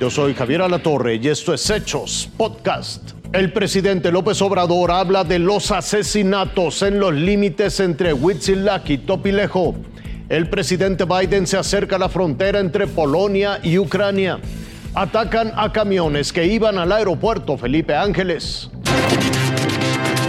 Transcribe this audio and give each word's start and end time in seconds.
Yo 0.00 0.10
soy 0.10 0.32
Javier 0.32 0.62
Alatorre 0.62 1.16
y 1.16 1.26
esto 1.26 1.52
es 1.52 1.68
Hechos 1.68 2.28
Podcast. 2.36 3.10
El 3.32 3.52
presidente 3.52 4.12
López 4.12 4.40
Obrador 4.42 4.92
habla 4.92 5.24
de 5.24 5.40
los 5.40 5.72
asesinatos 5.72 6.82
en 6.82 7.00
los 7.00 7.12
límites 7.12 7.80
entre 7.80 8.12
Huitzilac 8.12 8.88
y 8.90 8.98
Topilejo. 8.98 9.74
El 10.28 10.48
presidente 10.48 11.04
Biden 11.04 11.48
se 11.48 11.56
acerca 11.56 11.96
a 11.96 11.98
la 11.98 12.08
frontera 12.08 12.60
entre 12.60 12.86
Polonia 12.86 13.58
y 13.60 13.76
Ucrania. 13.76 14.38
Atacan 14.94 15.52
a 15.56 15.72
camiones 15.72 16.32
que 16.32 16.46
iban 16.46 16.78
al 16.78 16.92
aeropuerto 16.92 17.58
Felipe 17.58 17.96
Ángeles. 17.96 18.70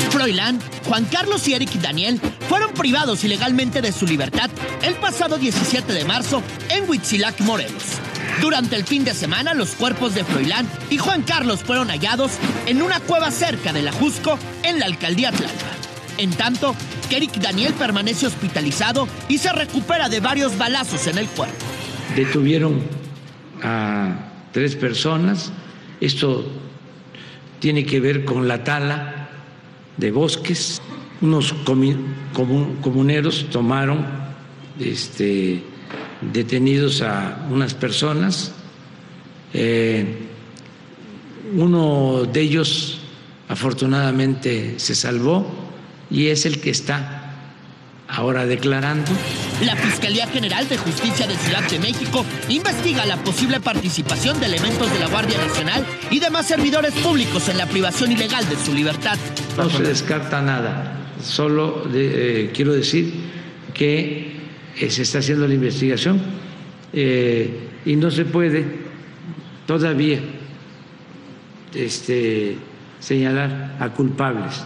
Froilán, 0.10 0.60
Juan 0.88 1.06
Carlos 1.06 1.48
y 1.48 1.54
Eric 1.54 1.74
Daniel 1.74 2.20
fueron 2.48 2.74
privados 2.74 3.24
ilegalmente 3.24 3.84
de 3.84 3.92
su 3.92 4.08
libertad 4.08 4.50
el 4.82 4.96
pasado 4.96 5.38
17 5.38 5.94
de 5.94 6.06
marzo 6.06 6.42
en 6.70 6.90
Huitzilac, 6.90 7.40
Morelos. 7.42 8.00
Durante 8.42 8.76
el 8.78 8.86
fin 8.86 9.04
de 9.04 9.14
semana, 9.14 9.54
los 9.54 9.72
cuerpos 9.72 10.16
de 10.16 10.24
Froilán 10.24 10.66
y 10.90 10.98
Juan 10.98 11.24
Carlos 11.24 11.62
fueron 11.62 11.90
hallados 11.90 12.32
en 12.68 12.82
una 12.82 13.00
cueva 13.02 13.32
cerca 13.32 13.74
de 13.74 13.82
la 13.82 13.92
Jusco, 13.92 14.40
en 14.64 14.80
la 14.80 14.86
alcaldía 14.86 15.32
Tlalpa. 15.32 15.68
En 16.18 16.32
tanto, 16.32 16.76
Eric 17.10 17.34
Daniel 17.36 17.74
permanece 17.74 18.28
hospitalizado 18.28 19.08
y 19.28 19.38
se 19.40 19.52
recupera 19.52 20.10
de 20.10 20.20
varios 20.20 20.58
balazos 20.58 21.08
en 21.08 21.18
el 21.18 21.28
cuerpo. 21.28 21.66
Detuvieron 22.16 22.82
a 23.62 24.16
tres 24.52 24.76
personas. 24.76 25.52
Esto 26.00 26.50
tiene 27.60 27.86
que 27.86 28.00
ver 28.00 28.26
con 28.26 28.48
la 28.48 28.64
tala 28.64 29.30
de 29.98 30.12
bosques. 30.12 30.82
Unos 31.22 31.54
comuneros 32.34 33.48
tomaron 33.50 34.19
este, 34.80 35.62
detenidos 36.22 37.02
a 37.02 37.48
unas 37.50 37.74
personas. 37.74 38.52
Eh, 39.54 40.06
uno 41.56 42.26
de 42.32 42.42
ellos 42.42 43.00
afortunadamente 43.48 44.76
se 44.78 44.94
salvó 44.94 45.46
y 46.12 46.28
es 46.28 46.46
el 46.46 46.60
que 46.62 46.70
está 46.70 47.20
ahora 48.08 48.46
declarando. 48.46 49.12
La 49.64 49.76
Fiscalía 49.76 50.28
General 50.28 50.68
de 50.68 50.78
Justicia 50.78 51.28
de 51.28 51.36
Ciudad 51.36 51.68
de 51.70 51.80
México 51.80 52.26
investiga 52.50 53.06
la 53.06 53.18
posible 53.18 53.60
participación 53.60 54.40
de 54.40 54.48
elementos 54.48 54.92
de 54.92 55.00
la 55.00 55.08
Guardia 55.08 55.38
Nacional 55.38 55.86
y 56.10 56.20
demás 56.20 56.48
servidores 56.48 56.94
públicos 56.94 57.50
en 57.50 57.58
la 57.58 57.68
privación 57.68 58.12
ilegal 58.12 58.48
de 58.50 58.58
su 58.58 58.74
libertad. 58.74 59.18
No 59.58 59.70
se 59.70 59.84
descarta 59.84 60.42
nada, 60.42 60.98
solo 61.24 61.88
eh, 61.94 62.52
quiero 62.54 62.74
decir 62.74 63.14
que 63.74 64.00
eh, 64.10 64.39
se 64.78 65.02
está 65.02 65.20
haciendo 65.20 65.48
la 65.48 65.54
investigación 65.54 66.20
eh, 66.94 67.70
y 67.86 67.96
no 67.96 68.10
se 68.12 68.26
puede 68.26 68.66
todavía 69.66 70.20
este, 71.74 72.58
señalar 73.00 73.76
a 73.80 73.90
culpables. 73.94 74.64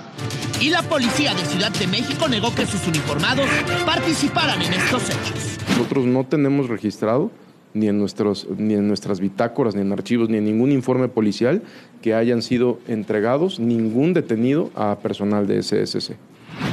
Y 0.62 0.70
la 0.70 0.82
policía 0.84 1.34
de 1.34 1.44
Ciudad 1.46 1.72
de 1.72 1.88
México 1.88 2.28
negó 2.28 2.54
que 2.56 2.66
sus 2.66 2.88
uniformados 2.88 3.48
participaran 3.86 4.62
en 4.62 4.74
estos 4.74 5.10
hechos. 5.10 5.58
Nosotros 5.70 6.06
no 6.06 6.26
tenemos 6.26 6.70
registrado 6.70 7.32
ni 7.74 7.88
en, 7.88 7.98
nuestros, 7.98 8.48
ni 8.58 8.76
en 8.76 8.88
nuestras 8.88 9.20
bitácoras, 9.20 9.76
ni 9.76 9.82
en 9.82 9.92
archivos, 9.92 10.30
ni 10.30 10.38
en 10.38 10.46
ningún 10.46 10.72
informe 10.72 11.08
policial 11.08 11.64
que 12.02 12.14
hayan 12.14 12.42
sido 12.42 12.80
entregados 12.88 13.60
ningún 13.60 14.14
detenido 14.14 14.72
a 14.76 15.00
personal 15.00 15.48
de 15.48 15.64
SSC. 15.64 16.16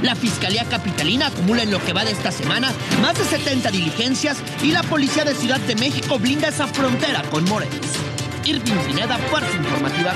La 0.03 0.15
Fiscalía 0.15 0.65
Capitalina 0.65 1.27
acumula 1.27 1.63
en 1.63 1.71
lo 1.71 1.83
que 1.85 1.93
va 1.93 2.05
de 2.05 2.13
esta 2.13 2.31
semana 2.31 2.73
más 3.03 3.19
de 3.19 3.25
70 3.25 3.71
diligencias 3.71 4.39
y 4.63 4.73
la 4.73 4.83
Policía 4.83 5.25
de 5.25 5.35
Ciudad 5.35 5.61
de 5.61 5.77
México 5.77 6.19
blinda 6.19 6.49
esa 6.49 6.67
frontera 6.67 7.23
con 7.31 7.45
Morelos. 7.45 7.75
Irving 8.45 8.77
Pineda, 8.87 9.19
Fuerza 9.31 9.57
Informativa. 9.57 10.13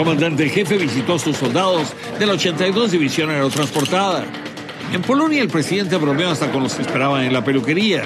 comandante 0.00 0.48
jefe 0.48 0.78
visitó 0.78 1.16
a 1.16 1.18
sus 1.18 1.36
soldados 1.36 1.88
de 2.18 2.24
la 2.24 2.32
82 2.32 2.92
División 2.92 3.28
Aerotransportada. 3.28 4.24
En 4.92 5.02
Polonia, 5.02 5.40
el 5.40 5.48
presidente 5.48 5.96
bromeó 5.96 6.30
hasta 6.30 6.50
con 6.50 6.64
los 6.64 6.74
que 6.74 6.82
esperaban 6.82 7.22
en 7.22 7.32
la 7.32 7.44
peluquería. 7.44 8.02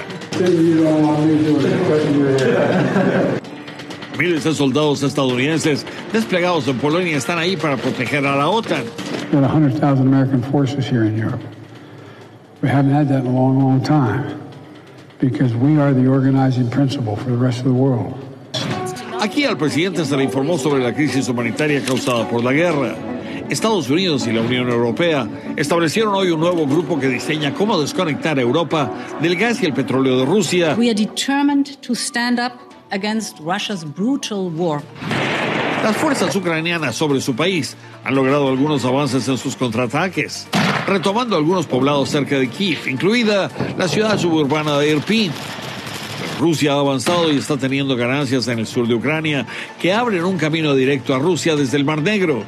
Miles 4.19 4.43
de 4.43 4.53
soldados 4.53 5.01
estadounidenses 5.01 5.83
desplegados 6.13 6.67
en 6.67 6.77
Polonia 6.77 7.17
están 7.17 7.39
ahí 7.39 7.57
para 7.57 7.75
proteger 7.77 8.25
a 8.27 8.35
la 8.35 8.49
OTAN. 8.49 8.83
There 9.31 9.43
are 9.43 9.51
100,000 9.51 10.07
American 10.07 10.43
forces 10.43 10.85
here 10.87 11.05
in 11.05 11.17
Europe. 11.17 11.41
We 12.61 12.69
haven't 12.69 12.93
had 12.93 13.09
that 13.09 13.21
in 13.21 13.27
a 13.27 13.31
long, 13.31 13.59
long 13.59 13.81
time 13.81 14.39
because 15.19 15.55
we 15.55 15.79
are 15.79 15.91
the 15.91 16.07
organizing 16.07 16.69
principle 16.69 17.15
for 17.15 17.31
the 17.31 17.37
rest 17.37 17.59
of 17.59 17.65
the 17.65 17.73
world. 17.73 18.13
Aquí 19.19 19.43
al 19.45 19.57
presidente 19.57 20.05
se 20.05 20.15
le 20.15 20.23
informó 20.23 20.59
sobre 20.59 20.83
la 20.83 20.93
crisis 20.93 21.27
humanitaria 21.27 21.83
causada 21.83 22.29
por 22.29 22.43
la 22.43 22.53
guerra. 22.53 22.95
Estados 23.49 23.89
Unidos 23.89 24.25
y 24.27 24.31
la 24.31 24.41
Unión 24.41 24.69
Europea 24.69 25.27
establecieron 25.55 26.15
hoy 26.15 26.31
un 26.31 26.39
nuevo 26.39 26.65
grupo 26.65 26.99
que 26.99 27.07
diseña 27.07 27.53
cómo 27.53 27.79
desconectar 27.79 28.39
a 28.39 28.41
Europa 28.41 28.91
del 29.21 29.35
gas 29.35 29.61
y 29.61 29.65
el 29.65 29.73
petróleo 29.73 30.17
de 30.17 30.25
Rusia. 30.25 30.75
We 30.77 30.89
are 30.89 30.95
determined 30.95 31.77
to 31.81 31.93
stand 31.93 32.39
up 32.39 32.53
against 32.91 33.39
Russia's 33.39 33.85
brutal 33.85 34.49
war. 34.49 34.81
Las 35.83 35.95
fuerzas 35.97 36.35
ucranianas 36.35 36.95
sobre 36.95 37.21
su 37.21 37.35
país 37.35 37.77
han 38.03 38.15
logrado 38.15 38.49
algunos 38.49 38.83
avances 38.85 39.27
en 39.27 39.37
sus 39.37 39.55
contraataques, 39.55 40.47
retomando 40.87 41.35
algunos 41.35 41.67
poblados 41.67 42.09
cerca 42.09 42.39
de 42.39 42.49
Kiev, 42.49 42.87
incluida 42.87 43.51
la 43.77 43.87
ciudad 43.87 44.17
suburbana 44.17 44.79
de 44.79 44.91
Irpin. 44.91 45.31
Rusia 46.39 46.73
ha 46.73 46.79
avanzado 46.79 47.31
y 47.31 47.37
está 47.37 47.57
teniendo 47.57 47.95
ganancias 47.95 48.47
en 48.47 48.59
el 48.59 48.65
sur 48.65 48.87
de 48.87 48.95
Ucrania 48.95 49.45
que 49.79 49.93
abren 49.93 50.23
un 50.25 50.37
camino 50.37 50.73
directo 50.73 51.13
a 51.13 51.19
Rusia 51.19 51.55
desde 51.55 51.77
el 51.77 51.85
Mar 51.85 52.01
Negro. 52.01 52.43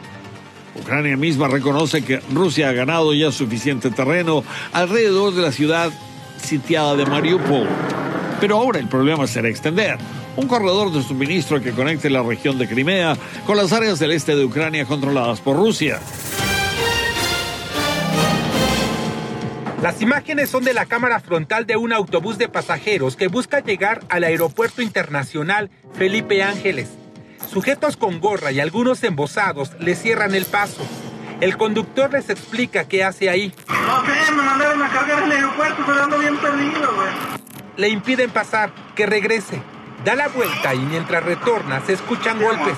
Ucrania 0.79 1.17
misma 1.17 1.47
reconoce 1.47 2.03
que 2.03 2.19
Rusia 2.31 2.69
ha 2.69 2.73
ganado 2.73 3.13
ya 3.13 3.31
suficiente 3.31 3.89
terreno 3.91 4.43
alrededor 4.73 5.33
de 5.33 5.41
la 5.41 5.51
ciudad 5.51 5.91
sitiada 6.41 6.95
de 6.95 7.05
Mariupol. 7.05 7.67
Pero 8.39 8.57
ahora 8.57 8.79
el 8.79 8.87
problema 8.87 9.27
será 9.27 9.49
extender 9.49 9.97
un 10.35 10.47
corredor 10.47 10.91
de 10.91 11.01
suministro 11.01 11.61
que 11.61 11.71
conecte 11.71 12.09
la 12.09 12.21
región 12.21 12.57
de 12.57 12.67
Crimea 12.67 13.17
con 13.45 13.57
las 13.57 13.73
áreas 13.73 13.99
del 13.99 14.11
este 14.11 14.35
de 14.35 14.45
Ucrania 14.45 14.85
controladas 14.85 15.41
por 15.41 15.57
Rusia. 15.57 15.99
Las 19.81 20.01
imágenes 20.01 20.49
son 20.49 20.63
de 20.63 20.73
la 20.73 20.85
cámara 20.85 21.19
frontal 21.19 21.65
de 21.65 21.77
un 21.77 21.93
autobús 21.93 22.37
de 22.37 22.49
pasajeros 22.49 23.15
que 23.15 23.27
busca 23.27 23.59
llegar 23.59 24.01
al 24.09 24.23
aeropuerto 24.23 24.81
internacional 24.81 25.69
Felipe 25.93 26.41
Ángeles. 26.41 26.89
Sujetos 27.51 27.95
con 27.97 28.19
gorra 28.19 28.51
y 28.51 28.59
algunos 28.59 29.03
embosados 29.03 29.71
le 29.79 29.95
cierran 29.95 30.35
el 30.35 30.45
paso. 30.45 30.85
El 31.39 31.57
conductor 31.57 32.11
les 32.11 32.29
explica 32.29 32.87
qué 32.87 33.03
hace 33.03 33.29
ahí. 33.29 33.53
No 33.67 34.05
sé, 34.05 34.31
me 34.31 34.41
mandaron 34.43 34.83
a 34.83 34.89
cargar 34.89 35.23
el 35.23 35.31
aeropuerto, 35.31 35.83
pero 35.85 36.03
ando 36.03 36.19
bien 36.19 36.37
perdido, 36.37 36.93
güey. 36.95 37.09
Le 37.77 37.89
impiden 37.89 38.31
pasar, 38.31 38.71
que 38.95 39.05
regrese. 39.05 39.61
Da 40.03 40.15
la 40.15 40.27
vuelta 40.27 40.75
y 40.75 40.79
mientras 40.79 41.23
retorna 41.23 41.81
se 41.85 41.93
escuchan 41.93 42.41
golpes. 42.41 42.77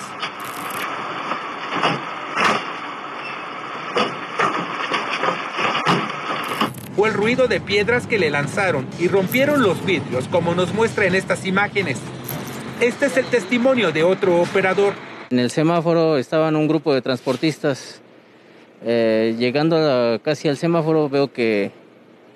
Fue 6.94 7.08
el 7.08 7.14
ruido 7.14 7.48
de 7.48 7.60
piedras 7.60 8.06
que 8.06 8.18
le 8.18 8.30
lanzaron 8.30 8.86
y 8.98 9.08
rompieron 9.08 9.62
los 9.62 9.84
vidrios 9.84 10.28
como 10.28 10.54
nos 10.54 10.74
muestra 10.74 11.06
en 11.06 11.14
estas 11.14 11.46
imágenes. 11.46 11.98
Este 12.80 13.06
es 13.06 13.16
el 13.18 13.26
testimonio 13.26 13.92
de 13.92 14.02
otro 14.02 14.40
operador. 14.40 14.94
En 15.28 15.38
el 15.38 15.50
semáforo 15.50 16.16
estaban 16.16 16.56
un 16.56 16.66
grupo 16.66 16.94
de 16.94 17.02
transportistas. 17.02 18.00
Eh, 18.82 19.36
llegando 19.38 20.18
casi 20.24 20.48
al 20.48 20.56
semáforo 20.56 21.10
veo 21.10 21.30
que 21.30 21.72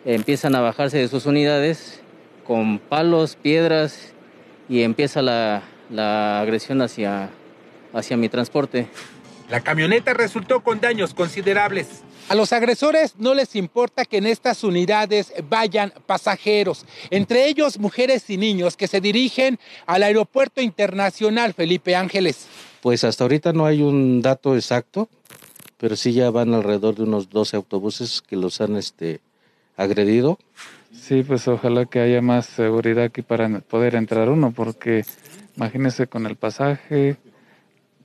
empiezan 0.04 0.54
a 0.54 0.60
bajarse 0.60 0.98
de 0.98 1.08
sus 1.08 1.24
unidades 1.24 2.02
con 2.46 2.78
palos, 2.78 3.36
piedras 3.36 4.12
y 4.68 4.82
empieza 4.82 5.22
la, 5.22 5.62
la 5.88 6.40
agresión 6.40 6.82
hacia, 6.82 7.30
hacia 7.94 8.18
mi 8.18 8.28
transporte. 8.28 8.88
La 9.54 9.60
camioneta 9.60 10.14
resultó 10.14 10.64
con 10.64 10.80
daños 10.80 11.14
considerables. 11.14 12.02
A 12.28 12.34
los 12.34 12.52
agresores 12.52 13.14
no 13.18 13.34
les 13.34 13.54
importa 13.54 14.04
que 14.04 14.16
en 14.16 14.26
estas 14.26 14.64
unidades 14.64 15.32
vayan 15.48 15.92
pasajeros, 16.06 16.84
entre 17.10 17.46
ellos 17.46 17.78
mujeres 17.78 18.28
y 18.30 18.36
niños 18.36 18.76
que 18.76 18.88
se 18.88 19.00
dirigen 19.00 19.60
al 19.86 20.02
Aeropuerto 20.02 20.60
Internacional 20.60 21.54
Felipe 21.54 21.94
Ángeles. 21.94 22.48
Pues 22.82 23.04
hasta 23.04 23.22
ahorita 23.22 23.52
no 23.52 23.64
hay 23.64 23.80
un 23.80 24.22
dato 24.22 24.56
exacto, 24.56 25.08
pero 25.76 25.94
sí 25.94 26.12
ya 26.12 26.30
van 26.30 26.52
alrededor 26.52 26.96
de 26.96 27.04
unos 27.04 27.30
12 27.30 27.56
autobuses 27.56 28.22
que 28.22 28.34
los 28.34 28.60
han 28.60 28.74
este, 28.74 29.20
agredido. 29.76 30.40
Sí, 30.92 31.22
pues 31.22 31.46
ojalá 31.46 31.86
que 31.86 32.00
haya 32.00 32.20
más 32.20 32.46
seguridad 32.46 33.04
aquí 33.04 33.22
para 33.22 33.60
poder 33.60 33.94
entrar 33.94 34.30
uno, 34.30 34.50
porque 34.50 35.04
imagínese 35.54 36.08
con 36.08 36.26
el 36.26 36.34
pasaje 36.34 37.18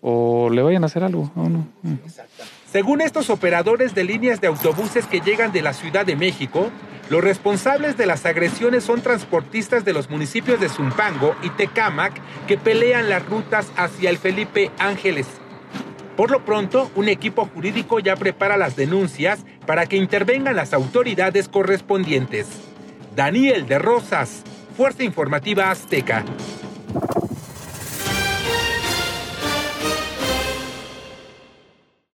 o 0.02 0.50
le 0.50 0.62
vayan 0.62 0.84
a 0.84 0.88
hacer 0.88 1.04
algo 1.04 1.32
a 1.36 1.42
uno. 1.42 1.68
Según 2.72 3.02
estos 3.02 3.30
operadores 3.30 3.96
de 3.96 4.04
líneas 4.04 4.42
de 4.42 4.48
autobuses 4.48 5.08
que 5.08 5.22
llegan 5.22 5.52
de 5.52 5.62
la 5.62 5.74
Ciudad 5.74 6.06
de 6.06 6.16
México, 6.16 6.70
los 7.10 7.24
responsables 7.24 7.98
de 7.98 8.06
las 8.06 8.26
agresiones 8.28 8.84
son 8.84 9.02
transportistas 9.02 9.84
de 9.84 9.94
los 9.94 10.10
municipios 10.12 10.60
de 10.60 10.70
Zumpango 10.70 11.36
y 11.42 11.50
Tecámac 11.50 12.14
que 12.48 12.58
pelean 12.58 13.10
las 13.10 13.26
rutas 13.26 13.72
hacia 13.76 14.12
el 14.12 14.20
Felipe 14.20 14.70
Ángeles. 14.78 15.26
Por 16.16 16.30
lo 16.30 16.46
pronto, 16.46 16.92
un 16.96 17.10
equipo 17.10 17.46
jurídico 17.46 18.00
ya 18.00 18.16
prepara 18.16 18.58
las 18.58 18.76
denuncias 18.76 19.46
para 19.66 19.88
que 19.88 19.96
intervengan 19.96 20.56
las 20.56 20.74
autoridades 20.74 21.50
correspondientes. 21.50 22.48
Daniel 23.16 23.68
de 23.68 23.80
Rosas, 23.80 24.44
Fuerza 24.78 25.04
Informativa 25.04 25.72
Azteca. 25.72 26.24